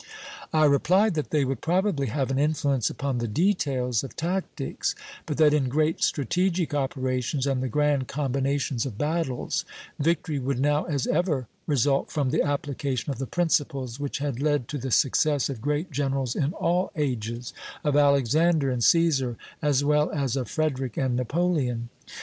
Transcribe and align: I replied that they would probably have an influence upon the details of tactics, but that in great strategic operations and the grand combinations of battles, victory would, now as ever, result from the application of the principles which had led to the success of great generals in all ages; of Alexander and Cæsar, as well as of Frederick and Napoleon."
I 0.51 0.65
replied 0.65 1.13
that 1.13 1.29
they 1.29 1.45
would 1.45 1.61
probably 1.61 2.07
have 2.07 2.31
an 2.31 2.39
influence 2.39 2.89
upon 2.89 3.19
the 3.19 3.27
details 3.27 4.03
of 4.03 4.15
tactics, 4.15 4.95
but 5.27 5.37
that 5.37 5.53
in 5.53 5.69
great 5.69 6.01
strategic 6.01 6.73
operations 6.73 7.45
and 7.45 7.61
the 7.61 7.67
grand 7.69 8.07
combinations 8.07 8.87
of 8.87 8.97
battles, 8.97 9.63
victory 9.99 10.39
would, 10.39 10.59
now 10.59 10.85
as 10.85 11.05
ever, 11.05 11.47
result 11.67 12.11
from 12.11 12.31
the 12.31 12.41
application 12.41 13.11
of 13.13 13.19
the 13.19 13.27
principles 13.27 13.99
which 13.99 14.17
had 14.17 14.41
led 14.41 14.67
to 14.69 14.79
the 14.79 14.89
success 14.89 15.49
of 15.49 15.61
great 15.61 15.91
generals 15.91 16.35
in 16.35 16.53
all 16.53 16.91
ages; 16.95 17.53
of 17.83 17.95
Alexander 17.95 18.71
and 18.71 18.81
Cæsar, 18.81 19.35
as 19.61 19.83
well 19.83 20.09
as 20.09 20.35
of 20.35 20.49
Frederick 20.49 20.97
and 20.97 21.15
Napoleon." 21.15 21.89